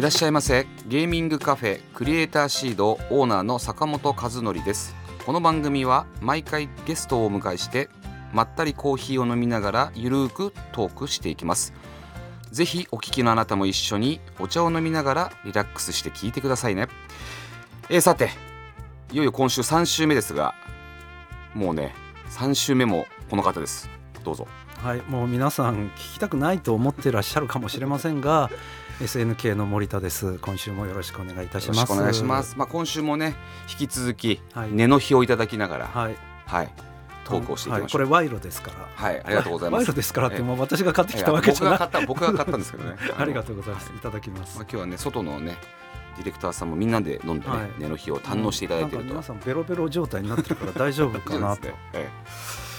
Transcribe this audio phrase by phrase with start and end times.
[0.00, 0.66] いらっしゃいませ。
[0.86, 4.94] ゲーミングカフェクリエイターシードオーナーの坂本和則です。
[5.26, 7.90] この番組は毎回ゲストをお迎えして
[8.32, 11.74] まったりコーヒーを飲みながらゆるーくトークしていきます。
[12.50, 16.88] ぜひお聞きのあなたも一緒にお茶を飲みながらリラックスして聞いてくださいね。
[17.90, 18.30] えー、さて
[19.12, 20.54] いよいよ今週3週目ですが
[21.52, 21.94] もうね
[22.30, 23.90] 3週目もこの方です。
[24.24, 24.48] どうぞ。
[24.78, 28.48] はいもう皆さん聞きたくないと思ってらっしゃるかもしれませんが
[29.00, 30.38] SNK の森田です。
[30.40, 31.90] 今週もよろしくお願いいたします。
[31.90, 32.58] お願いします。
[32.58, 33.34] まあ今週もね
[33.70, 36.70] 引き続き、はい、根の日をいただきながらはい、はい、
[37.24, 38.86] トークをしていきましょう、はい、これ賄賄ですから。
[38.94, 39.80] はいありがとうございます。
[39.84, 42.06] 賄賂ですからってもう私が買ってきたわけじゃない。
[42.06, 42.96] 僕が買ったんですけどね。
[43.16, 43.90] ありがとうございます。
[43.90, 43.98] い。
[44.00, 44.58] ただきます。
[44.58, 45.56] まあ今日はね外のね
[46.18, 49.08] ディレクターさんもみんなで飲んでね、はい、根の日を堪能していただいてると。
[49.08, 51.68] 皆さんベロベロ状態になってるから大丈夫かなと。
[51.94, 52.69] ええ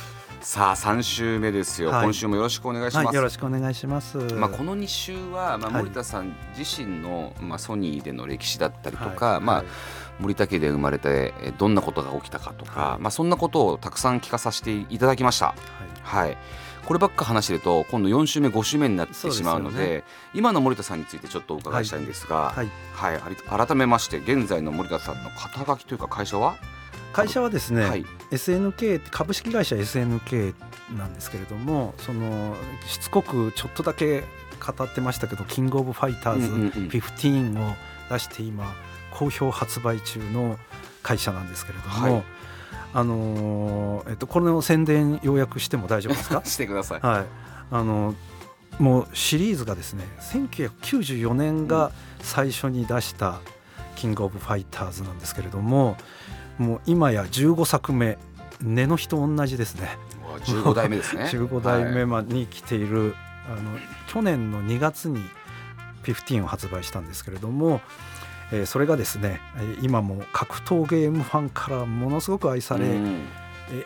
[0.42, 4.18] さあ3週目ですよ、はい、今週もよろしくお願いします、はい、よろしくお願いします。
[4.18, 9.64] まあこの2週はまあ森田さん自身のまあソニーでの歴史だったりとか、まあ
[10.20, 15.54] 森田家で生まれてどんなことが起きたかとか、まあそんなことをたくさん聞かさせていただきました。
[16.02, 16.38] はい、
[16.86, 23.20] こればっか話してると今度4週目5週目になってしまうので、ね、今の森田さんについてちょっとお伺いしたいんですが、はい、はい、
[23.68, 26.56] 改めまして現在の森田さんの肩書きというか会社は？
[27.14, 30.54] 会社はですね、はい、SNK 株式会社 SNK
[30.98, 32.56] なんですけれどもその
[32.88, 34.24] しつこくちょっとだけ
[34.60, 36.52] 語ってましたけどキングオブファイターズ
[36.88, 37.76] 15を
[38.10, 38.74] 出して今
[39.12, 40.58] 好評発売中の
[41.04, 42.24] 会社なんですけれども、はい、
[42.94, 46.42] あのえっとこれの宣伝ようやくしても大丈夫ですか？
[46.46, 47.00] してください。
[47.02, 47.26] はい、
[47.72, 48.16] あの
[48.80, 51.92] もうシリーズがですね1994年が
[52.22, 53.40] 最初に出した
[53.96, 55.98] キングオブファイターズなんですけれども、
[56.62, 58.18] もう今や15作目。
[58.62, 59.98] 根の日と同じですね。
[60.46, 61.24] 15代目ですね。
[61.34, 63.14] 15代目に来ている、はい、
[63.60, 65.22] あの去年の2月に
[66.04, 67.82] 15を発売したんですけれども、
[68.52, 69.40] えー、それがですね
[69.82, 73.28] 今も格闘ゲームファンからものすごく愛され、うん、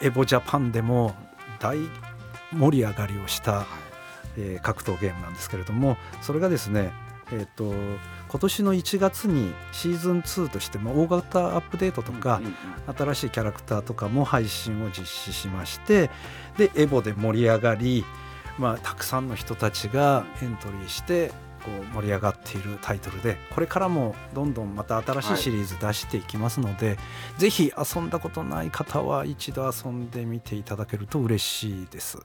[0.01, 1.15] エボジャパンでも
[1.59, 1.77] 大
[2.53, 3.65] 盛り上がりをした、はい、
[4.37, 6.93] えー、格闘ゲームなんですけれどもそれがですね
[7.31, 7.73] えーと
[8.35, 12.41] 今年の1月にシーズン2としても大型アップデートとか、
[12.97, 16.09] 新しいキャラクターとかも配信を実施しまして
[16.57, 18.03] でエボで盛り上がり、
[18.59, 21.29] まあ、たくさんの人たちがエントリーして
[21.63, 26.97] こう盛り上がっているタイトルでこれからもどんどんまた新しいシリーズ出していきますので、はい、
[27.37, 32.19] ぜひ遊んだことない方は一度遊んでみていただけると嬉しいです。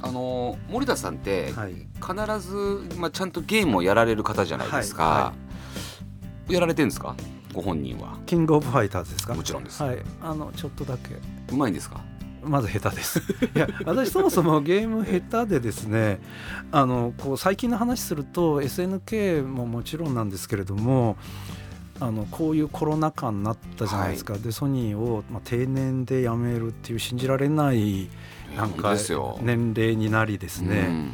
[0.00, 1.52] あの森田さんって
[2.00, 5.22] 必ず、まあ、ちゃんとゲームをやられる方じゃないですか、はい。
[5.22, 5.32] は
[6.48, 7.16] い、やられてるんですか？
[7.52, 8.18] ご本人は。
[8.26, 9.34] キングオブファイターズですか？
[9.34, 11.16] もちろんです、はい、あのちょっとだけ。
[11.52, 12.00] うまいんですか？
[12.42, 13.18] まず下手です。
[13.54, 16.20] いや私そもそもゲーム下手でですね
[16.70, 21.16] あのこう最近の話すると SNK ももちろんなんですけれども
[22.00, 28.08] あのこういうコロナ禍になったじゃないですか、はい、でソニーを、まあ、定年で辞めるっていう信じられない
[28.56, 28.96] なんか
[29.40, 31.10] 年齢になりですね、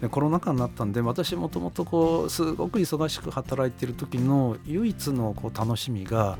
[0.00, 6.38] でコロナ禍になったんで私もともとこうすごく忙しく働いてる時の唯一のこう楽しみが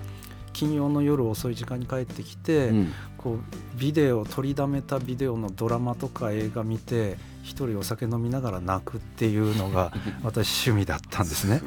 [0.53, 3.39] 金曜の夜遅い時間に帰ってきて、うん、こう
[3.79, 9.93] ビデオ取りだめたビデオのドラマとか映画見て一人お酒飲みながら泣くっていうのが
[10.25, 11.63] 私趣味だったんですね。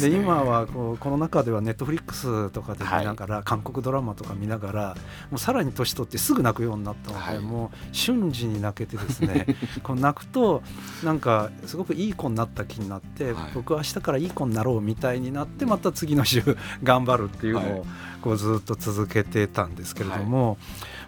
[0.00, 4.96] で、ね、今はこうこの中ではネットフリックスとかで見ながら、はい、韓国ドラマとか見ながら
[5.30, 9.46] もうさらに年取ってすぐ泣くようになったので、はい、もう瞬時に泣けてですね
[9.84, 10.62] こう泣くと
[11.04, 16.42] なんかすごくいい子になった気になって、はい、僕は明日からいい子になろうみたいになってまた次の週
[16.82, 17.86] 頑張るっていうのを
[18.20, 20.58] こうずっと続けてたんですけれども、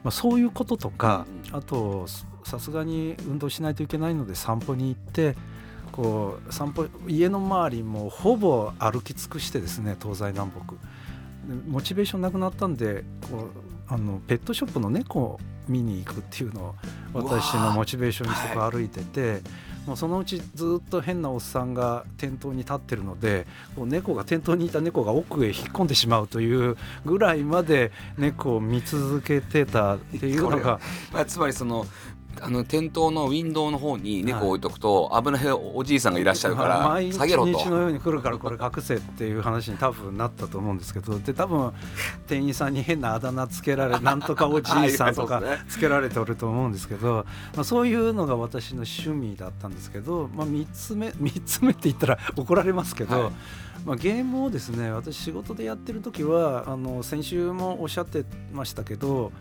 [0.04, 2.06] まあ、そういうこととかあと
[2.44, 5.36] さすがに運動しないといけないので散歩に行って
[5.92, 10.74] こう散歩家の周りもほぼ歩き尽くしてですね東西南北。
[11.66, 13.48] モチベーションなくなったんでこ
[13.90, 16.74] うあのペットショップの猫を見に行くっていうのを
[17.12, 19.42] 私のモチベーションにして歩いてて、
[19.86, 30.80] もうそのうちずっと変なおっさんが店頭に立ってるのでこう猫が店頭にいた猫が奥へ引っ込んでしまうというぐらいまで猫を見続けてたっていうのが、
[31.12, 31.86] まあ、つまりその
[32.40, 37.58] あの店頭のウィンドウの方に猫を置いとくと、危ないおじいさんがいらっしゃるから毎下げろと。
[37.58, 41.72] 日のように来るからこれ隠せっていう話に多分なったと思うんですけどで多分
[42.26, 53.32] 店員さんに変なあだ名つけられ なんとかおじいさんとかつけられておると思うんですけど、まあ、そういうのが私の趣味だったんですけど、まあ、3つ目 3つ目って言ったら怒られますけど、はい。
[53.84, 59.32] まあ、ゲームをですね私仕事でやってる時はあの先週もおっしゃってましたけど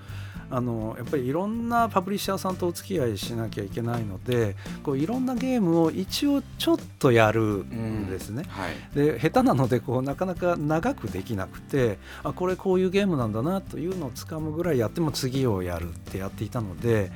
[0.52, 8.44] あのやっぱりいろんなパブリッシャーさんとお付き合いしなきゃいけないのでこういろんなゲームを一応ちょっとやるんですね。
[8.50, 8.96] はい。
[8.96, 17.12] で下手なのでこうなかなか長くできなくてあこれこういうゲームなんだなというのをつかむぐらいやっても次をやるってやっていたので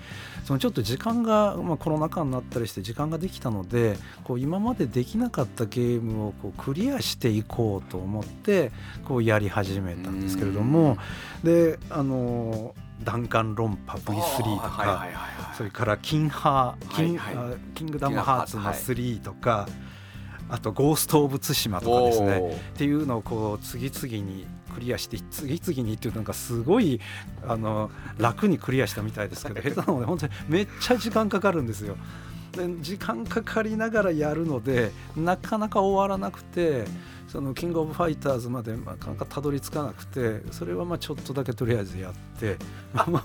[0.46, 8.72] そのちょっと時間が、まあ、コロナ禍になったりして時間ができたのでこう今までできなかったゲームをこうクリアしていこうと思って
[9.06, 10.98] こうやり始めたんですけれども
[11.44, 14.70] であの弾丸論破 V3 とか。
[14.70, 19.68] はいはいはいはいそれからキンハー、キンはいはいあキングダムハーツのキングダムハーツ3とか、
[20.50, 27.00] あとゴースト・オブ・ツシマとかですねっていうのをこう次々にクリアして次々にっていうなんかすごい
[27.48, 31.96] あの楽にクリアしたみたいですけど 下手なので本当にめっちゃ時間かかるんですよ。
[32.52, 36.86] で時間かかりながらやるのでなかなか終わらなくて
[37.36, 42.56] そのキングオブファイターズまでなかなかたどり着かなくてそれはまあちょっとだけとりあえずやって
[43.12, 43.22] も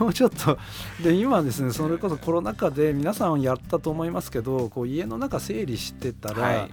[0.00, 0.58] うもうちょっと。
[1.00, 6.70] で今ですねそれこそコロナ禍で皆さんやったと思いますけどこう家の中整理してたら、はい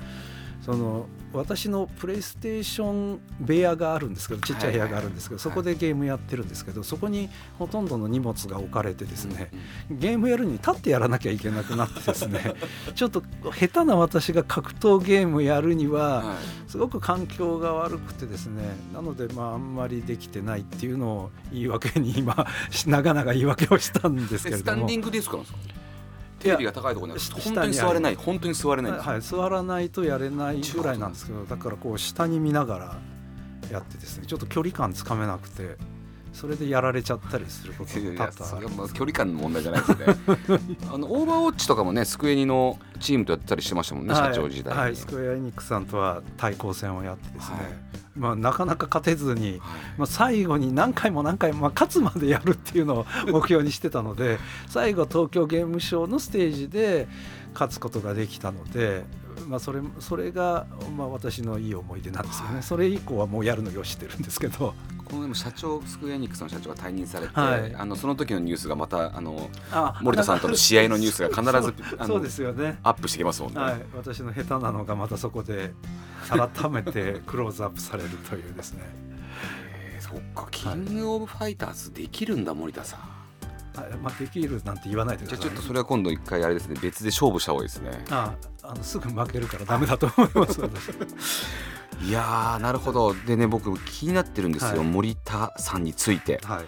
[0.61, 5.41] その私のプレイステーション部屋があるんですけどちっちゃい部屋があるんですけど、はい。
[5.41, 9.51] そこでゲームやってるんですけどそこにほとんどの荷物が置かれてですね、
[9.89, 12.53] うんゲームやるに立ってやらなきゃいけなくなってですね
[12.95, 13.21] ちょっと
[13.57, 16.37] 下手な私が格闘ゲームやるにははい。
[16.69, 18.63] すごく環境が悪くてですね
[18.93, 22.45] なのでまああんまりできてないっていうのを言い訳に今
[22.85, 24.77] 長々言い訳をしたんですけでれども。
[24.77, 25.59] スタンディングディスクなんですか？
[26.39, 28.15] テレビが高いところに本当に座れない。
[28.15, 28.91] 本当に座れない。
[28.93, 32.97] はい、座らないとやれないぐらいなんですけどだからこう下に見ながら
[33.71, 35.77] やってですねちょっと距離感つかめなくて
[36.33, 40.05] それでやられちゃったりすることも多々ある距離感の問題じゃないですね。
[40.93, 49.59] あのオーバーウォッチとかもねスクエニのチームとやってたりしてましたもんね、社長時代に、はい、はいスクエア・エニックスさんとは対抗戦をやってですね、はいまあ、なかなか勝てずに、はい。
[49.97, 54.37] まあ、最後に何回も何回も、まあ、勝つまでやるっていうのを目標にしてたので
[54.67, 57.07] 最後東京ゲームショウのステージで
[57.53, 59.05] 勝つことができたので、
[59.47, 62.63] まあ、それそれが、まあ、私のいい思い出なんですよね、はい。
[62.63, 64.75] それ以降はもうやるのよしてるんですけど
[65.09, 67.75] このでも社長スクエアエニックスの社長が退任されて、はい。
[67.75, 72.77] あのその時のニュースがまたあのあ森田さんとの試合のニュースが必ずそうですよね。
[72.83, 75.73] アップしてきますもんね、はい、私の下手なのがまたそこで
[76.29, 78.81] 改めてクローズアップされるというですね。
[79.73, 80.47] えーそっか。
[80.51, 82.99] キングオブファイターズできるんだ森田さん。
[83.79, 83.97] はい。
[83.97, 85.51] まあ、できるなんて言わないでくじゃださい。
[85.51, 88.05] あちょっとそれは今度一回あれですね別で勝負した方がいいですね。
[88.11, 88.35] あ
[88.69, 90.91] あのすぐ負けるからダメだと思います私
[92.01, 93.13] いやーなるほど。
[93.13, 94.87] でね僕気になってるんですよ、はい。
[94.87, 96.39] 森田さんについて。
[96.43, 96.65] はい。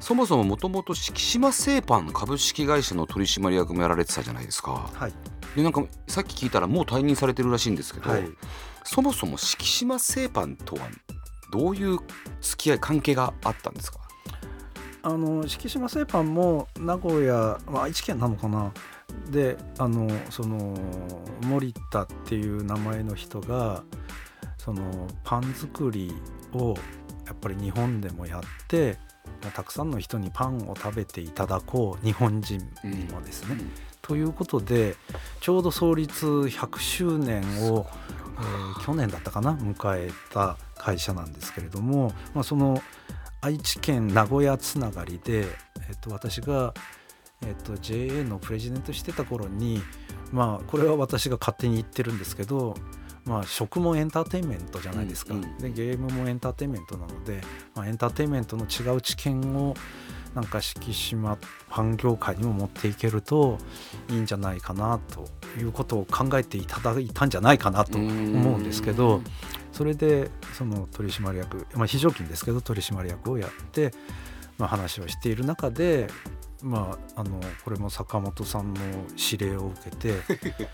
[0.00, 4.90] そもそももともと敷島製パン株式会社の取締役もやられてたじゃないですか。
[4.92, 5.12] はい。
[5.54, 8.28] でなんかさっき聞いたらもう退任されてるらしいんですけど、はい。
[8.84, 10.82] そもそも敷島製パンとは
[11.50, 11.98] どういう
[12.40, 14.00] 付き合い関係があったんですか？
[15.02, 18.72] あの敷島製パンも名古屋、まあ、愛知県なのかな？
[19.30, 20.76] であのその
[21.42, 23.82] 森田っていう名前の人が
[24.66, 24.82] その
[25.22, 26.12] パン作り
[26.52, 26.74] を
[27.24, 28.98] やっぱり日本でもやって
[29.42, 33.56] まあたくさんの人にパンを食べていただこう日本人にもですね。
[34.02, 34.96] ということで
[35.40, 37.42] ちょうど創立100周年
[37.72, 42.82] を、えー去年だったかな迎えた会社なんですけれども、まあ、その
[43.40, 45.46] 愛知県名古屋つながりで、
[45.88, 46.74] えっと私が、
[47.42, 49.80] えっと JA のプレジデントしてた頃に、
[50.32, 52.76] まあ、これは私が勝手に言ってるんですけど、
[53.26, 55.58] まあ、食もエンターテインメントじゃないですか、うんうん。
[55.58, 57.40] でゲームもエンターテインメントなので、
[57.74, 59.74] まあ、エンターテインメントの違う知見を
[60.34, 61.38] なんか敷島
[61.70, 63.58] パン業界にも持っていけると
[64.10, 65.26] いいんじゃないかなと
[65.58, 68.06] いうことを考えていただいたんじゃないかなと思
[68.56, 69.22] うんですけど
[69.72, 73.92] それでその取締役、まあ、非常勤ですけど取締役をやって、
[74.58, 76.08] まあ、話をしている中で、
[76.66, 78.80] まあ、あのこれも坂本さんの
[79.16, 80.14] 指令を受けて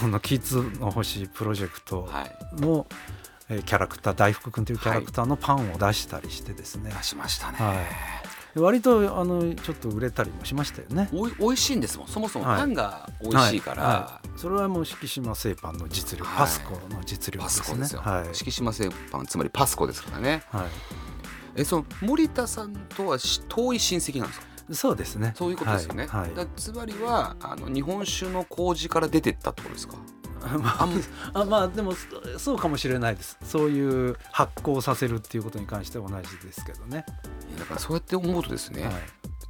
[0.00, 2.60] このキッズの星プロジェクトはい。
[2.60, 2.86] の、
[3.48, 7.74] えーキャラクター大福くんというキャラクターのパンを出したりしてですね、出しましたね、は
[8.56, 8.58] い。
[8.60, 11.08] 割とあのちょっと売れたりもしましたよね。
[11.14, 12.08] おい美味しいんですもん。
[12.08, 12.58] そもそもはい。
[12.58, 13.92] パンが美味しいから、はい。
[13.94, 14.38] はい。
[14.38, 16.38] それはもう敷島製パンの実力、はい。
[16.40, 18.34] パスコの実力パですね。
[18.34, 20.42] 敷島製パンつまりパスコですからね。
[20.50, 20.66] はい。
[21.56, 24.46] えその森田さんとはし遠い親戚なんですか？
[24.72, 25.32] そうですね。
[25.36, 26.34] そういうことですよね、はいはい。
[26.34, 29.96] だつまりはあの日本酒の麹から出てったってことですか？
[30.58, 30.88] ま
[31.34, 33.38] あまあでもそそうかもしれないです。
[33.42, 37.04] そういう発酵させるっていうことに関しては同じですけどね、
[37.50, 38.94] いやだからそうやって思うとですね、はい、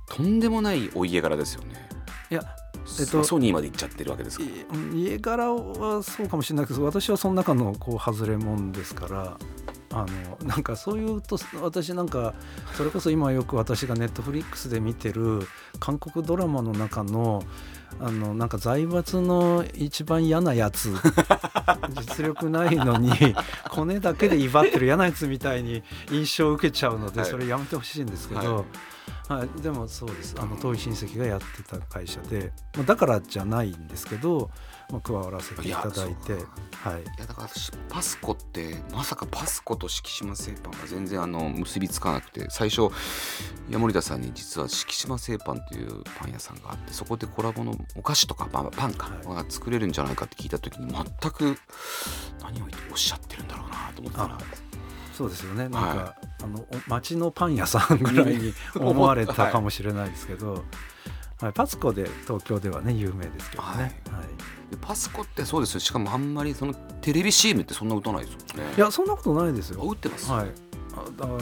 [0.06, 1.88] とんでもないお家柄ですよね。
[2.30, 2.42] いや
[3.00, 4.44] えっとソニーまで行っちゃってるわけですか
[4.94, 9.37] 家柄はそうかもしれないけど私はその中のこう外れもんですから
[9.90, 12.35] あのなんかそういうと私なんか
[12.76, 15.40] それこそ今よく私がネットフリックスで見てる
[15.80, 17.42] 韓国ドラマの中の
[18.00, 20.92] あのなんか財閥の一番嫌なやつ
[21.97, 23.11] 実力ないのに
[23.71, 27.30] コネだけで威張ってる嫌なやつみたいに印象を受けちゃうので、はい。
[27.30, 28.64] それやめてほしいんですけど、はい
[29.62, 30.35] でもそうです。
[30.38, 34.50] あの遠い親戚がやってた会社で、まあ、だからじゃないんですけど、
[34.91, 37.03] まあ、加わらせていただいてはい。
[37.03, 42.88] いやだから私パスコってまさかパスコと敷島製パンが全然あの結びつかなくて最初
[43.69, 51.59] 山森田さんに実は敷島製パンというパン屋さんがあってそこでコラボのお菓子とかパンパンかはが作れるんじゃないかって聞いた時に全く
[52.43, 54.67] 何をおっしゃってるんだろうなと思ったらあ
[55.18, 55.68] そうですよね。
[55.68, 60.64] なんか、はあのお町のパン屋さんぐらいに 思われたかもしれないですけど、
[61.40, 63.80] はい、パツコで東京ではね有名ですけどね、はい。
[63.80, 63.90] はい。
[64.70, 65.80] でパスコってそうですよ。
[65.80, 68.75] しかもあんまりそのテレビ CM ってそんな打たないですもんね。
[68.76, 70.46] いやそんなことないですあよ打ってます、はい。
[70.46, 70.67] あ
[71.17, 71.33] だか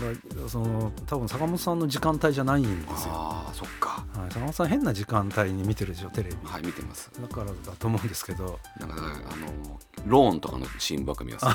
[0.42, 4.04] らその多分坂本さんの時間帯じゃないんですよ、ああそっか。
[4.14, 6.36] はい、坂本さん変な時間帯に見てるでしょテレビ。
[6.44, 7.10] はい見てます。
[7.20, 8.58] だからだと思うんですけど。
[8.80, 10.68] なんかあのローンとかのっ
[11.16, 11.46] か見ます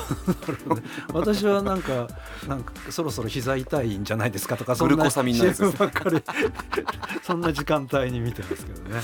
[1.13, 2.07] 私はなんか
[2.47, 5.27] なんかそろそろ膝痛いんじゃないですかとかそんなそん
[7.41, 9.01] な時間帯に見てますけどね。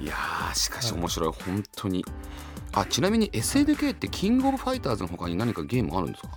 [0.00, 2.04] いやーしかし面白い、本当に。
[2.72, 6.30] あちなみに SNK ってキングオブファイターズの他に何かゲームあるんですか？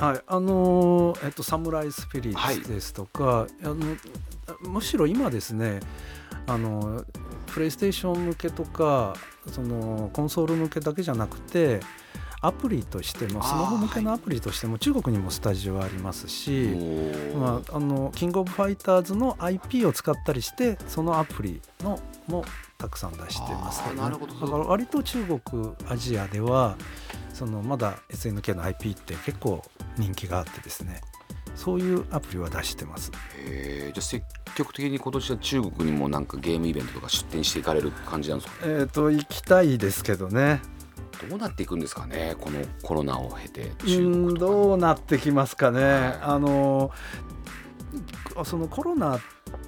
[0.00, 2.56] はいあのーえっとサムライスピリはい。
[2.56, 3.76] ッツですとか、あの
[4.62, 5.80] むしろ今ですね
[6.46, 7.04] あの
[7.46, 9.14] プレイステーション向けとか
[9.52, 11.80] そのコンソール向けだけじゃなくて
[12.42, 16.74] アプリとしてもスマホ向けのアプリとしても中国にもスタジオありますし、
[17.34, 22.42] おまあ、あのキングオブファイターズの IP を使ったりしてそのアプリのも
[22.78, 24.32] たくさん出してますけど,、あーなるほど。
[24.34, 26.76] だから割と中国アジアでは
[27.34, 29.62] そのまだ SNK の IP って結構
[30.00, 31.00] 人気があってですね。
[31.54, 33.12] そういうアプリは出してます。
[33.36, 33.92] へー。
[33.92, 34.24] じゃあ積
[34.56, 38.66] 極的に今年は中国にもなんかゲームイベントとか出展していかれる感じなんですか？
[38.66, 40.62] えっ、と行きたいですけどね。
[41.28, 42.34] どうなっていくんですかね？
[42.40, 46.18] このコロナを経てう中どうなってきますかね、はい。
[46.22, 46.90] あの
[48.44, 49.20] そのコロナっ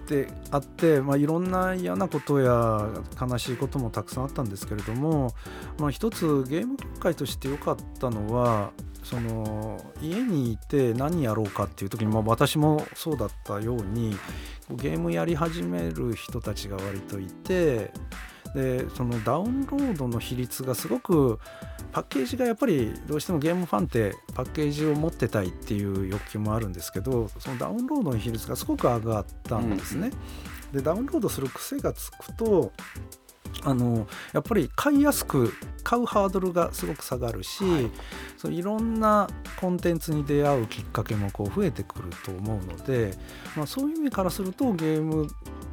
[0.07, 2.89] てあって、まあ、いろんな嫌なことや
[3.21, 5.35] 悲しいこともたくさんあったんですけれども、
[5.79, 8.71] まあ、一つゲーム業界として良かったのは
[9.03, 14.17] その家にいて何やろうかっていう時に、まあ、私もそうだったように
[14.71, 17.93] ゲームやり始める人たちが割といて
[18.55, 21.39] でそのダウンロードの比率がすごく
[21.91, 30.11] パッケージがやっぱりどうしてもゲームファンってパッケージを持ってたいっていう欲求もあるんですけどそのダウンロードの比率がすごく上がったんですね。
[30.73, 32.73] でダウンロードする癖がつくと
[33.65, 37.91] あのやっぱり買いやすく買うハードルがすごく下がるし、はい。
[38.37, 39.29] そういろんな
[39.61, 43.17] コンテンツに出会うきっかけもこう増えてくると思うので、
[43.57, 45.29] まあ、そういう意味からするとゲームっ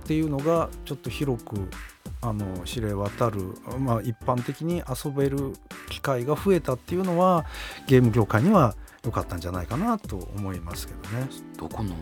[0.05, 1.69] ていうのがちょっと広く
[2.21, 5.53] あの知れ渡る、まあ、一般的に遊べる
[5.89, 7.45] 機会が増えたっていうのは
[7.87, 11.27] ゲーム業界には良かったんじゃないかなと思いますけどね。
[11.57, 11.95] どこの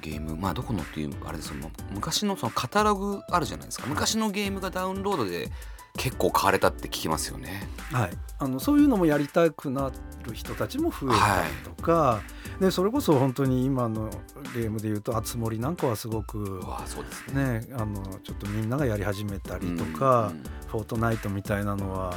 [0.00, 3.84] ゲームまあどこのっていうあれですよもう昔のそのカタログあるじゃないですか。
[3.84, 3.92] はい。
[3.92, 5.50] 昔のゲームがダウンロードで
[5.96, 7.68] 結構買われたって聞きますよね。
[7.92, 9.90] はい、あのそういうのもやりたくな
[10.22, 12.22] る人たちも増えたりとか、
[12.60, 14.08] でそれこそ本当に今の
[14.54, 17.60] ゲームでいうと「あつ森」なんかはすごくそうですね。
[17.60, 20.44] ねあのちょっとみんながやり始めたりとか、うんうん。
[20.68, 22.14] フォートナイトみたいなのは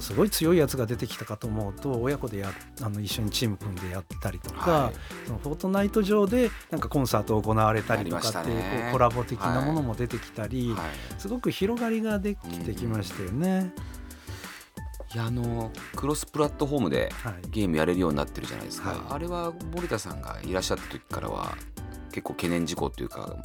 [0.00, 4.94] すごい強いやつが出てきたかと思うと親子でやあの一緒にチーム組んでやったりとか、はい。
[5.26, 10.80] そのフォートナイト上でなんかコンサート行われたりとかっていうこうコラボ的なものも出てきたり、はい。
[11.18, 13.72] すごく広がりができてきましたよね。
[15.14, 17.34] いやあのクロスプラットフォームではい。
[17.50, 18.98] ゲームやれるようになってるじゃないですか、はい。
[19.10, 21.56] あれは森田さんがいらっしゃった時からは
[22.12, 23.38] 結構懸念事項というかあの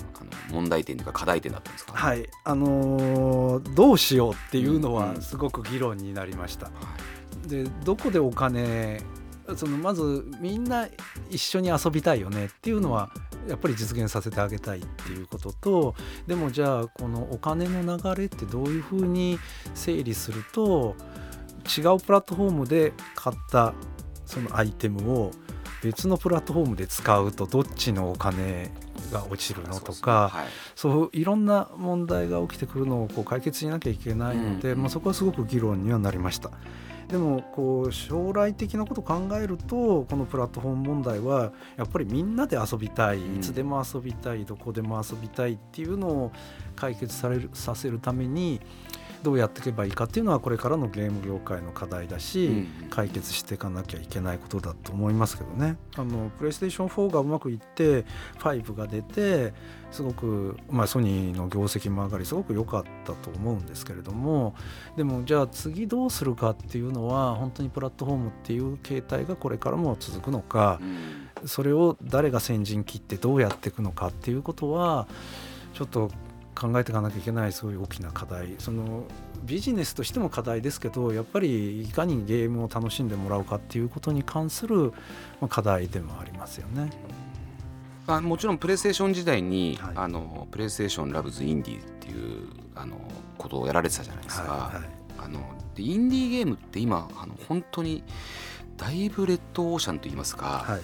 [0.51, 2.29] 問題点というか課題点だったんですか、いはい。
[2.43, 6.69] あのーどうしようっていうのうんはすごく議論になりました。
[7.47, 9.01] でどこでお金
[9.55, 10.87] そのまずみんな
[11.29, 13.11] 一緒に遊びたいよねっていうのは
[13.47, 15.95] やっぱり実現させてあげたいっていうことと
[16.25, 19.39] でもじゃあこのお金の流れってどういうふうに
[19.73, 20.95] 整理すると
[21.65, 23.73] 違うプラットフォームで買った
[24.25, 25.31] そのアイテムを
[25.83, 28.71] 別のプラットフォームで使うとどっちのお金
[29.11, 30.47] が落ちるのとか、はい。
[30.75, 36.51] そういろんな問題が起きてくるのをこう解決しなきゃいけないので、うんまあ、そこはすごく議論にはなりました。
[37.07, 43.17] でもこう将来的なことを考えるとこのプラットフォーム問題はやっぱりみんなで遊びたい。
[43.17, 43.37] うん。
[43.37, 46.31] いつでも遊びたいどこでも遊びたいっていうのを
[46.75, 48.59] 解決されるさせるために
[49.23, 55.77] どうやっていけばいいかっていうのはこれからのゲーム業界の課題だし、うん解決していかなきゃいけないことだと思いますけどね。
[55.97, 58.05] あのプレイステーション4がうまくいって
[58.39, 59.53] 5が出て
[59.91, 64.55] すごく、まあ、ソニーの業績も上がりすごく良かったと思うんですけれども
[64.95, 75.07] でもじゃあ次どうするかっていうのは本当にプラットフォームっていう形態がこれからも続くのかうんそれを誰が先陣切ってどうやっていくのかっていうことは
[75.73, 76.09] ちょっと
[76.57, 78.55] 考えていかなきゃいけないすごい大きな課題。
[78.57, 79.03] その
[79.43, 84.93] ビジネスとしても課題ですけどやっぱりいかにゲームを楽しんでもらうかっていうことに関する
[85.39, 86.89] まあ課題でもありますよね。
[88.07, 89.93] あもちろんプレイステーション時代に、はい。
[89.95, 92.99] あのプレイステーションラブズインディーっていうあの
[93.37, 94.89] ことをやられてたじゃないですか、はいはい。
[95.19, 95.41] あの
[95.75, 98.03] でインディーゲームって今あの本当に
[98.77, 100.81] だいぶレッドオーシャンといいますか、はい。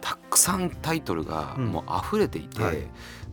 [0.00, 1.66] たくさんタイトルがうん。
[1.66, 2.86] もう溢れていて、はい。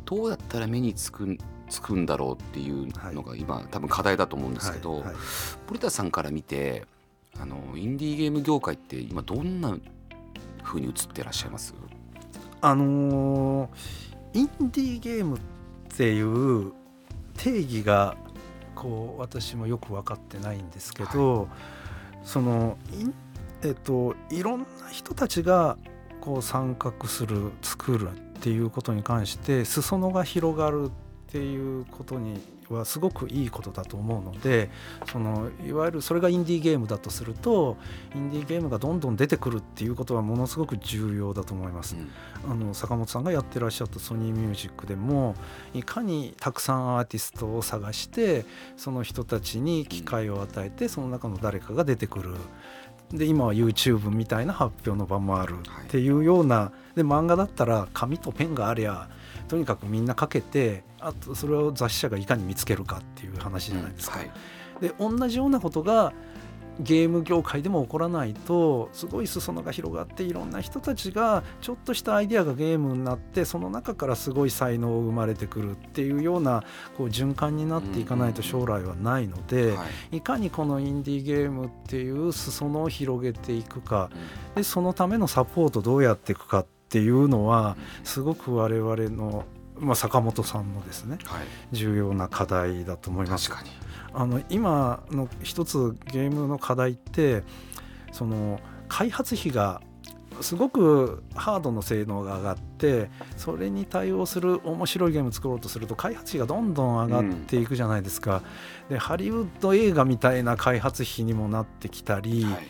[0.06, 1.38] どうやったら目につくん
[1.70, 5.04] つくんだろうっていうのが今、多分課題だと思うんですけど、はい。
[5.04, 5.16] はい。
[5.68, 6.86] 森田さんから見て
[7.40, 9.78] あのインディーゲーム業界って今どんな
[10.64, 11.74] 風に映ってらっしゃいます？
[12.62, 13.70] あのー
[14.34, 15.42] インディーゲームっ
[15.96, 16.74] ていう
[17.38, 18.16] 定義が
[18.76, 21.48] こう私もよく分かってないんですけど、
[22.24, 23.14] そのいん
[23.64, 25.78] えっといろんな人たちが
[26.22, 30.92] こう参画する作るっていうことに関して裾野が広がるっ
[31.38, 34.70] ていうことにはすごくいいことだと思うので
[35.12, 37.78] そのいわゆるそれがインディーゲームだとすると
[38.16, 41.96] インディーゲームがどんどん出てくるっていうことはものすごく重要だと思います。
[42.50, 45.36] あの坂本さんがやってらっしゃったソニーミュージックでも
[45.74, 48.46] いかにたくさんアーティストを探して
[48.78, 52.36] その人たちに機会を与えてその中の誰かが出てくる。
[53.12, 59.08] で今は YouTube みたいな発表の場もあるっていうような、で漫画だったら紙とペンがありゃ
[59.48, 64.20] とにかくみんなかけてあとそれを雑誌社がいかに見つけるかっていう話じゃないですか。
[64.20, 64.32] はい。
[64.82, 66.14] で同じようなことが
[66.80, 76.64] ゲーム業界でも起こらないとすごい裾野が広がっていろんな人たちがちょっとしたアイデアがゲームになってその中からすごい才能生まれてくるっていうような
[76.98, 80.18] こう循環になっていかないと将来はないので、はい。
[80.18, 84.56] いかにこのインディーゲームっていう裾野を広げていくかうん。
[84.56, 88.06] でそのためのサポートどうやっていくかっていうのはうん。
[88.06, 89.46] すごく我々の、
[89.80, 91.46] まあ、坂本さんのですねはい。
[91.72, 93.50] 重要な課題だと思います。
[93.50, 93.72] 確かに。
[94.14, 97.44] あの今の一つゲームの課題って
[98.12, 99.82] その開発費が
[100.42, 108.44] すごくハードの性能が上がってそれに対応する面白いゲームを作ろうとすると開発費がどんどん上がっていくじゃないですか、
[108.90, 112.68] でハリウッド映画みたいな開発費にもなってきたり、はい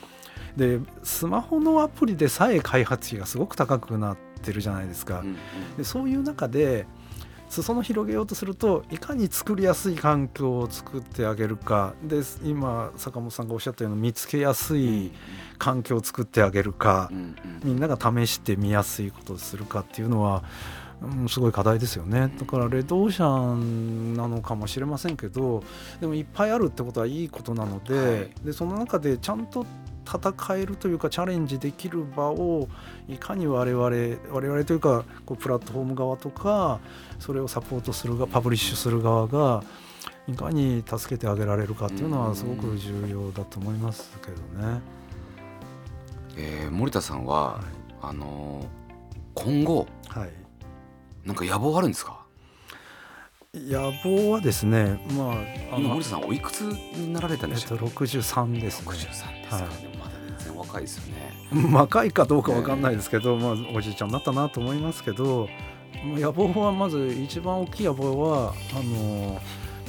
[0.58, 5.36] でスマホのアプリでさえ開発費がすごく高くなってるじゃないですか、うんうん。
[5.78, 6.88] でそういう中で
[7.50, 11.94] 裾野広げようとするといかに作りやすい環境を作ってあげるか。
[12.04, 15.12] で今坂本さんがおっしゃったように見つけやすい
[15.58, 17.08] 環境を作ってあげるか。
[17.12, 17.36] うんうん。
[17.64, 20.44] みんなが試してみやすいことをするかっていうのは、
[21.02, 22.34] うん、すごい課題ですよね。
[22.38, 25.64] だからレッドオーシャンなのかもしれませんけど
[26.02, 28.32] でもいっぱいあるってことはいいことなので,、はい。
[28.44, 29.66] でその中でちゃんと
[30.08, 32.68] 戦えるというかチャレンジできる場を
[33.10, 33.86] いかに我々
[34.32, 36.80] 我々というかこうプラットフォーム側とか
[37.20, 39.64] それをサポートする側パブリッシュする側が
[40.28, 44.82] いかに助けてあげられるかっていうのはすごく重要だと思いますけどね。
[46.36, 47.62] えー森田さんはは
[48.02, 48.68] あのー
[49.36, 50.30] 今後い、はい。
[51.26, 52.17] なんか野望あるんですか？
[53.66, 55.32] 野望はですねま
[55.72, 58.88] ああの今森田さんおいくつになられたんえっとでしょう63ですね。
[58.88, 59.82] 63ですか、はい。
[59.82, 61.38] でもまだ全然若いですよね。
[61.74, 65.48] 若いかどうかわかんないですけど、まあ、おじいちゃんになったなと思いますけど
[66.06, 69.42] まあ野望はまず一番大きい野望はあの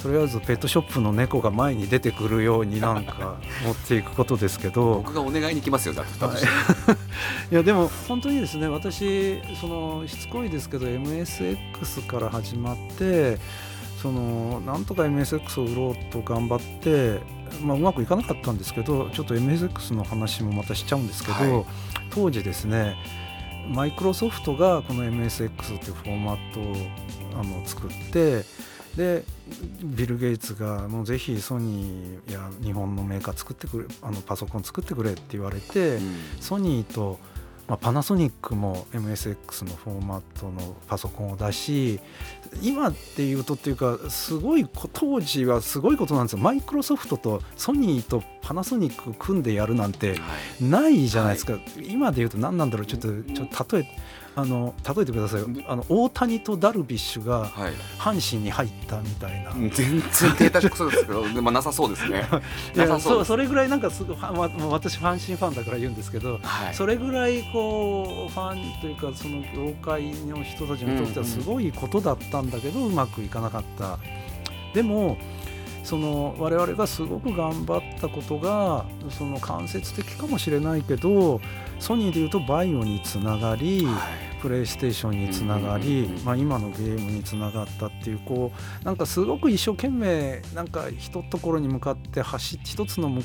[0.02, 4.96] とりあえずペットショップの猫が前に出てくるようになんか持っていくことですけど。
[4.96, 6.46] 僕がお願いに来ますよだってだとして
[7.50, 13.38] いやでも本当にですね私そのしつこいですけど MSX から始まって
[14.00, 17.20] そのなんとか MSX を売ろうと頑張って、
[17.62, 21.64] まあ、うまくいかなかったんですけどちょっと MSX の話もまたしちゃうんですけど、はい。
[22.11, 22.96] 当時ですね
[23.68, 28.44] マイクロソフトがこの MSX というフォーマットをあの作って
[28.98, 29.22] で
[29.80, 36.16] ビル・ゲイツがもうぜひソニーや日本のメーカー作ってくれあのパソコン作ってくれって言われて、うん。
[36.40, 37.20] ソニーと
[37.68, 42.00] まあ、パナソニックも MSX のフォーマットのパソコンを出し
[42.62, 46.38] 今っていうとっていうかすごい当時はすごいことなんですよ。
[46.38, 50.18] マイクロソフトとソニーとパナソニック組んでやるなんて
[50.62, 52.87] ないじゃないですか、はい、今で言うと何なんだろう。
[52.87, 53.87] ちょっとちょっと例え
[54.38, 57.48] あの例えてくださいあの大谷とダルビッシュが
[57.98, 62.24] 阪神に入ったみたいな、はい、全然データそうですけど でもなさそうですね。
[62.77, 73.98] いやそそれぐらいなんかすごい、ま、私阪神ファンだから言うんですけど、はい、それぐらいこうファンというかその業界の人たちにとってはすごいことだったんだけど、うんうん、うまくいかなかった。
[74.72, 75.18] でも
[75.83, 81.40] その我々がすごく頑張ったことがその間接的かもしれないけど
[81.81, 83.92] ソニーでいうとバイオにつながり、は
[84.24, 93.22] いプレイステーションにつながり、まあ、今のゲームにつながったっていうこうなんかすごく一生懸命なんか一ところに向かって走って一つの目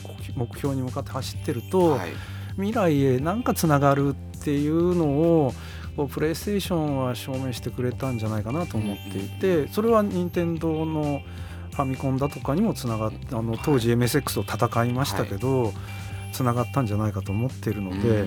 [0.57, 2.09] 標に向かって走ってると、はい、
[2.55, 5.53] 未来へなんかつながるっていうのを
[5.95, 11.21] こうプレイステーションは証明してくれたんじゃないかなと思っていてそれは任天堂の
[11.71, 15.73] ファミコンだとかにもつながってあの当時 MSX と戦いましたけど、はい
[16.33, 18.25] つながったんじゃないかと思っているので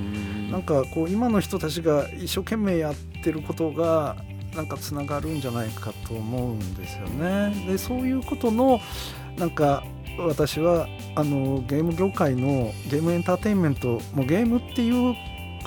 [0.50, 4.16] なんかこう今の人たちが一生懸命やってることが
[4.54, 7.66] なんかつながるんじゃないかと思うんですよね。
[7.66, 8.80] でそういうことの
[9.36, 9.84] なんか
[10.18, 15.14] 私はあのゲーム業界のゲームエンターテインメントもゲームっていう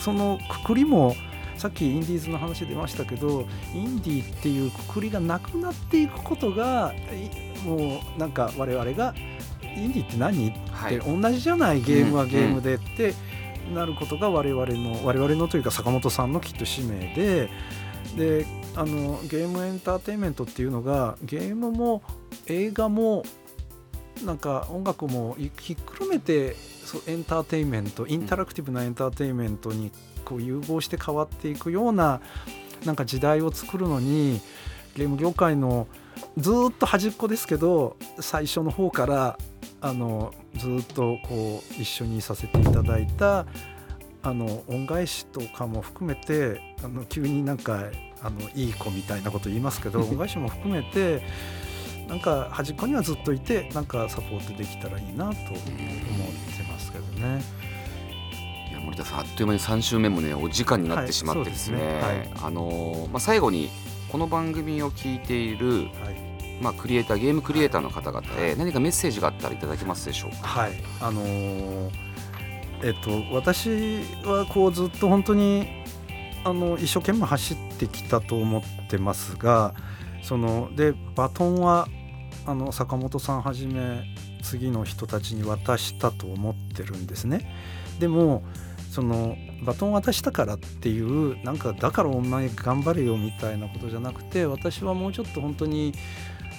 [0.01, 1.15] そのくくりも
[1.57, 6.93] さっきインディーズの話出ましたけどインディーっていうくくりがなくなっていくことが
[7.65, 9.13] もうなんか我々が
[9.75, 13.13] インディって何、はい、って同じじゃないゲームはゲームでって
[13.73, 17.49] なることが我々の我々のというか坂本さんのきっと使命で
[18.15, 22.01] であのゲームエンターテインメントっていうのがゲームも
[22.47, 23.23] 映画も
[24.25, 26.55] なんか音楽もひっくるめて
[26.85, 29.91] そうエンターテインメントインタラクティブなエンターテインメントに
[30.25, 32.21] こう融合して変わっていくような
[32.85, 34.41] なんか時代を作るのに
[34.95, 35.87] ゲーム業界の
[36.37, 39.37] ずっと端っこですけど最初の方から
[39.81, 43.45] あのずっとこう一緒にさせていただいた
[44.21, 47.85] あの恩返しとかも含めてあの急になんか
[48.21, 51.23] あのいい子みたいなこと言いますけど 恩返しも含めて
[52.07, 57.41] なんか端っこにはずっといてなんかサポートできたらいいなと思ってますけどね。
[58.71, 62.01] いや森田さんあっという間に3週目もねお時間になってしまってですね。
[62.41, 63.69] あのまあ、最後に
[64.11, 66.28] この番組を聞いている、はい
[66.61, 70.47] まあ、クリエイターゲームクリエイターの方々へ何かメッセージがあったらいただけますでしょうか？
[70.47, 71.91] はいあのー、
[72.83, 75.67] えっと、私はこうずっと本当に
[76.43, 79.73] あの一生懸命走ってきたと思ってますが
[80.23, 81.87] そのでバトンは
[82.45, 84.03] あの坂本さんはじめ
[84.41, 87.53] 次の人たちに渡したと思ってるんですね。
[87.99, 88.43] でも
[88.89, 95.93] そのバトン渡したからっていうなんかだからお前頑張れよみたいなことじゃなくて私はもうちょっと本当に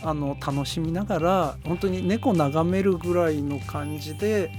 [0.02, 4.50] あの楽しみながら本当に猫眺めるぐらいの感じで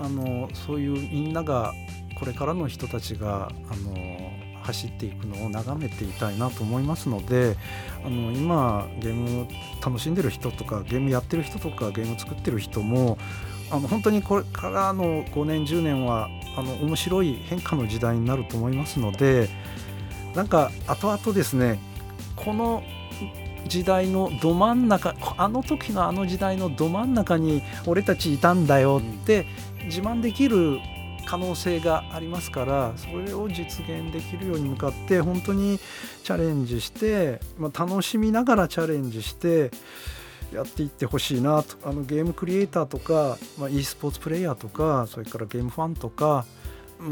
[0.00, 1.72] あのそういうみんなが
[2.18, 7.56] これからの人たちがあの走っていくのを眺めていたいなと思いますので
[8.04, 9.48] あの今ゲーム
[9.84, 13.18] 楽しんでる人とかゲームやってる人とかゲーム作ってる人も
[13.70, 19.48] あの本当にこれからの5年10年はあの面白い変化の時代になると思いますので
[20.34, 21.80] なんか後々ですね
[22.36, 22.82] この
[23.72, 29.46] 時代のど真ん中あの時のあの時代のど真ん中に俺たちいたんだよって
[29.84, 30.78] 自慢できる
[31.24, 35.78] 可能性がありますからそれを実現できるように向かって本当に
[36.22, 39.70] チャレンジして、まあ、楽しみながらチャレンジして
[40.52, 41.76] やっていってほしいなと。
[41.88, 46.44] あのゲームクリエイターとか、まあ、e スポーツプレイヤーとかそれからゲームファンとか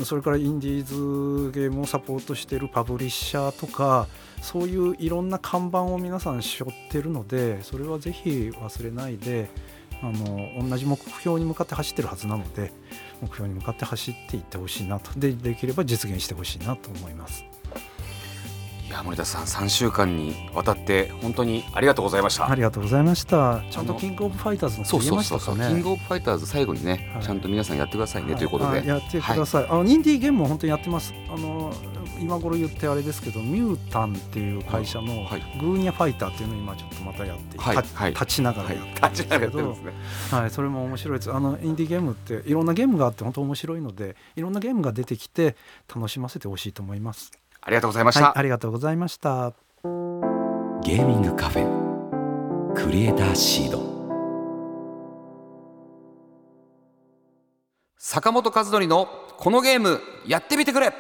[0.05, 4.07] それからインディーズゲームをサポートしているパブリッシャーとか
[4.41, 9.49] そういういろんな看板を皆さん背負ってるのでそれはぜひ忘れないで
[10.03, 12.73] あの同じ目標に向かって走ってるはずなので
[13.21, 17.50] 目標に向かって走っていってほしいなとでできれば実現してほしいなと思います。
[18.91, 22.51] いや盛田さん3週間にわたって本当にありがとうございました。
[22.51, 23.63] ありがとうございました。
[23.71, 28.85] ちゃんとキングオブファイターズのそうそうそうそう、キングオブファイターズ最後にね、はい、ちゃんと皆さんやってくださいね、はい、ということで。
[28.85, 31.15] やってください、はい、あのインディーゲームも本当にやってます。
[31.33, 31.73] あの
[32.19, 35.07] 今頃言ってあれですけどミュータンっていう会社の
[35.61, 39.77] グーニャファイターっていうのを今ちょっとまたやって、立ちながらやってるんですけど、
[40.37, 41.33] はい、それも面白いです。
[41.33, 45.55] あのインディーゲームっていろんなゲームがあって本当面白いのでいろんなゲームが出てきて
[45.95, 47.31] 楽しませてほしいと思います
[47.63, 49.53] ありがとうございました、はい、ありがとうございました。
[50.83, 53.91] ゲーミングカフェクリエイターシード。
[57.99, 60.93] 坂本和則のこのゲームやってみてくれ。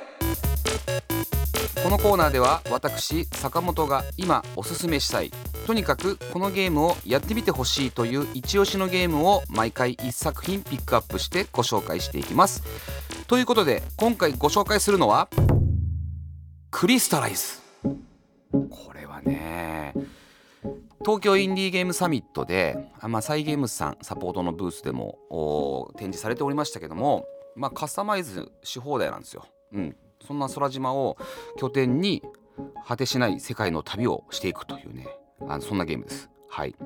[1.82, 5.32] このコーナーでは私坂本が今おすすめしたい
[5.66, 12.62] とにかくこのゲームをやってみてほしいという一押しのゲームを毎回1作品ピックアップしてご紹介していきます。
[13.26, 15.28] ということで今回ご紹介するのは
[16.70, 17.58] クリスタライズ
[18.52, 19.92] これはね
[21.04, 29.46] 東京インディーゲームサミットで、まあ、サイゲームズさんサポートのブースでも展示されておりましたけども、まあ、カスタマイズし放題なんですよ。
[29.72, 31.16] うん、そんな空島を
[31.58, 32.22] 拠点に
[32.86, 35.08] 果てしない世界の旅をしていくというね
[35.48, 36.28] あのそんなゲームです。
[36.48, 36.76] はい。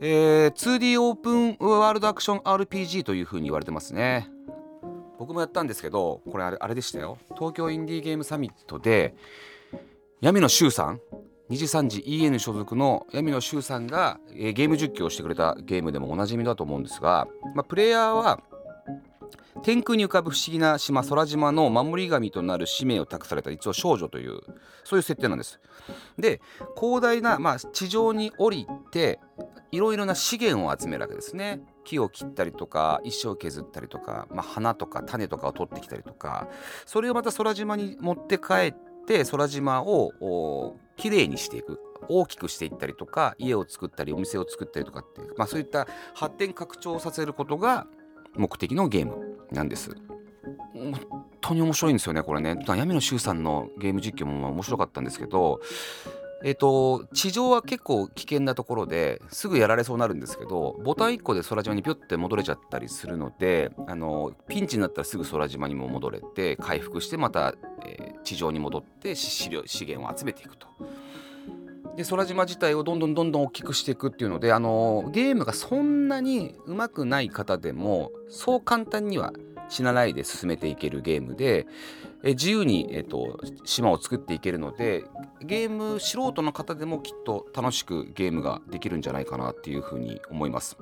[0.00, 4.28] えー、2D オープンワールドアクション RPG というふうに言われてますね。
[5.22, 9.14] 僕もやったんですけどこれあれあれでしたよ東京インディーゲームサミットで
[10.20, 11.00] 闇野修さん
[11.48, 18.40] 2次3次 EN 所属の闇野修さんが、えー、ゲーム実況をしてくれたゲームでもおなじみだと思うんですが、まあ、プレイヤーは
[19.62, 24.40] 天空に浮かぶ不思議な島空島の守り神となる使命を託された一応少女という
[24.82, 25.60] そういう設定なんです。
[26.18, 26.40] で
[26.76, 29.20] 広大な、まあ、地上に降りて
[29.70, 31.60] いろいろな資源を集めるわけですね。
[31.84, 36.48] 木を切ったりとか石を削ったりとか、まあ、花とか種とかを取ってきたりとか
[36.86, 38.74] それをまた空島に持って帰っ
[39.06, 47.86] て空島をきれいにしていく大きくしていったりとか家を作ったりお店を作ったりとかって、まあ、そういった発展拡張させることが
[48.34, 49.90] 目的のゲームなんです。
[50.72, 50.94] 本
[51.40, 55.60] 当に面白いんですよねこれね闇野修さんのゲーム実況も面白かったんですけど
[56.44, 67.54] えっ、と地上は結構危険なところですぐやられそうになるんですけどボタン1個で空島にピュッて戻れちゃったりするのであのピンチになったらすぐ空島にも戻れて回復してまた、
[67.86, 70.66] えー、地上に戻って資料資源を集めていくと。
[71.96, 79.34] で空島自体をどんどんどんどん大きくしていくっていうのであのゲームがそんなに上手くない方でもそう簡単には
[79.68, 81.66] 死なないで進めていけるゲームで
[82.22, 85.04] え自由に、えーと、島を作っていけるので
[85.40, 90.76] ゲーム素人の方でもきっと楽しくゲームができるんじゃないかなっていうふうに思います。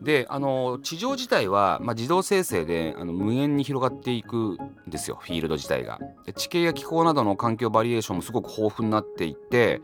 [0.00, 5.98] であの地上自体は、まあ、自動生成であの無限に広がっていくんですよフィールド自体が。
[6.36, 9.80] 地形や気候などの環境バリエーションもすごく豊富になっていて、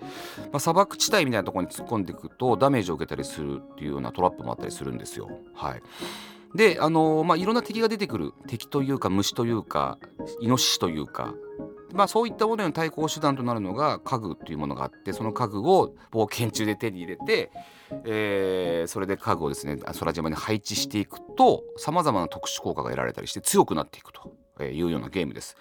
[0.52, 5.28] まあ、砂漠地帯みたいなところに突っ込んでいくとダメージを受けたりするっていうようなトラップもあったりするんですよ。
[5.54, 5.82] はい。
[6.54, 9.98] であのまあいろんな敵が出てくる敵というか虫というか
[10.40, 11.34] イノシシというか
[11.92, 17.50] まあそういったものへの対抗手段となるのが家具というものがあってその家具を冒険中で手に入れて、
[18.04, 25.56] えー、それで家具をですね空島に配置していくとさまざまな特殊効果が得られたりして強くなっていくというようなゲームです。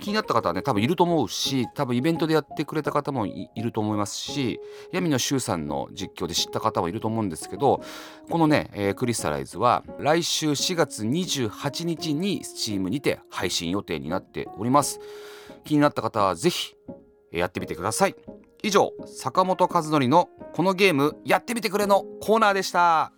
[0.00, 4.60] 気になった方はね多分いると思うし多分イベントでやってくれた方もいると思いますし
[4.92, 7.82] 闇野修さんの実況で知った方もいると思うんですけど
[8.30, 15.00] このね、えー、クリスタライズは来週4月28日に Steam にて配信予定になっております。
[15.64, 16.74] 気になった方はぜひ
[17.30, 18.16] やってみてください。
[18.62, 23.12] 以上坂本和則のこのゲームやってみてくれのコーナーでした。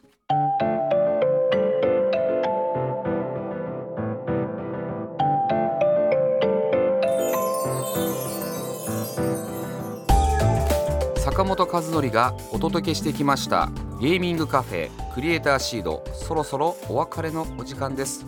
[11.34, 13.68] 坂本和則がお届けしてきました
[14.00, 18.24] ゲーミングカフェクリエイターシードそろそろお別れのお時間です。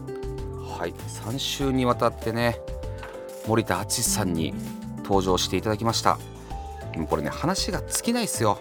[0.76, 2.58] はい3週にわたってね
[3.46, 4.52] 盛田厚さんに
[5.04, 6.18] 登場していただきました。
[6.96, 8.58] もこれね話が尽きないっすよ。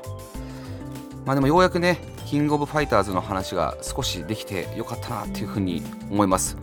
[1.26, 5.82] まあでもようやくねキングオブファイターズの話が少しできてよかったなっていうふうに
[6.12, 6.56] 思います。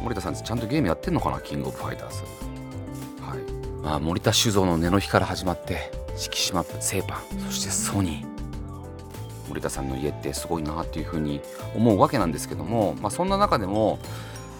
[0.00, 2.22] 盛田さんちゃんとゲームやってんのかなキングオブファイターズ。
[3.20, 3.82] はい。
[3.82, 8.32] まあ森田酒造の根の日から始まって敷島セーパーそしてソニー
[9.48, 11.40] 森田さんの家ってすごいなっていうふうに
[11.74, 13.98] 思うわけなんですけども、まあ、そんな中でも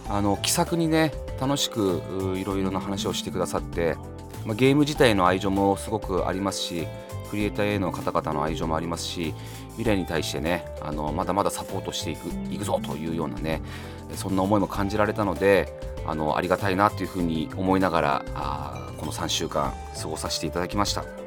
[0.08, 2.02] あの気さくにね楽しく
[2.36, 3.96] いろいろな話をしてくださって、
[4.44, 6.86] まあ、ゲーム自体の愛情もすごくありますし
[7.30, 9.34] クリエイターへの方々の愛情もありますし
[9.78, 13.62] 未来に対してねあのまだまだサポートしていくいくぞというようなね
[14.14, 15.72] そんな思いも感じられたので
[16.06, 21.21] あのありがたいなというふうに思いながらあこの3週間過ごさせていただきました。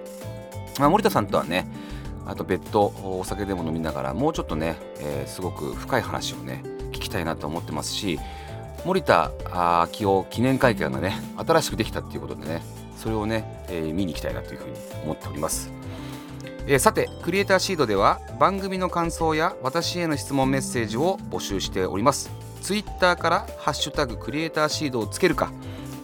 [0.79, 1.67] まあ、森田さんとはね
[2.25, 8.19] あと別途お酒でも飲みながらもうちょっとね、えー、すごく深い話をね聞きたいなと思ってますし
[8.83, 12.61] 森田昭夫記念会見がね新しくできたっていうことでね
[12.97, 15.71] それをね、えー、見に行きたいなというふうに思っております、
[16.67, 22.31] えー、さてクリエイターシードでは番組の感想や私への質問メッセージを募集しております。
[22.61, 25.51] ツイッターから「ハッシュタグクリエイターシード」をつけるか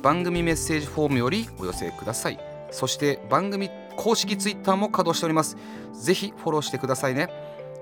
[0.04, 2.40] 番組メッセージフォームよりお寄せください。
[2.70, 5.58] そして番組公式ツイッターも稼働しております。
[5.94, 7.30] ぜひフォローしてくださいね、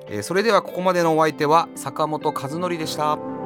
[0.08, 3.39] えー、それではここまでのお相手は坂本和則でした。